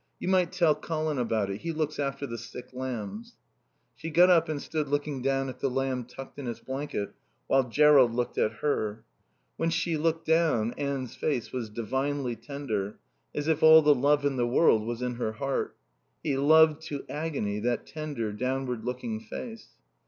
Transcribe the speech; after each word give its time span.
You 0.17 0.27
might 0.29 0.51
tell 0.51 0.73
Colin 0.73 1.19
about 1.19 1.51
it. 1.51 1.59
He 1.61 1.71
looks 1.71 1.99
after 1.99 2.25
the 2.25 2.39
sick 2.39 2.69
lambs." 2.73 3.35
She 3.95 4.09
got 4.09 4.31
up 4.31 4.49
and 4.49 4.59
stood 4.59 4.87
looking 4.87 5.21
down 5.21 5.47
at 5.47 5.59
the 5.59 5.69
lamb 5.69 6.05
tucked 6.05 6.39
in 6.39 6.47
its 6.47 6.59
blanket, 6.59 7.13
while 7.45 7.69
Jerrold 7.69 8.11
looked 8.15 8.39
at 8.39 8.51
her. 8.63 9.03
When 9.57 9.69
she 9.69 9.97
looked 9.97 10.25
down 10.25 10.73
Anne's 10.73 11.13
face 11.13 11.51
was 11.51 11.69
divinely 11.69 12.35
tender, 12.35 12.97
as 13.35 13.47
if 13.47 13.61
all 13.61 13.83
the 13.83 13.93
love 13.93 14.25
in 14.25 14.37
the 14.37 14.47
world 14.47 14.87
was 14.87 15.03
in 15.03 15.17
her 15.17 15.33
heart. 15.33 15.77
He 16.23 16.35
loved 16.35 16.81
to 16.87 17.05
agony 17.07 17.59
that 17.59 17.85
tender, 17.85 18.33
downward 18.33 18.83
looking 18.83 19.19
face. 19.19 19.67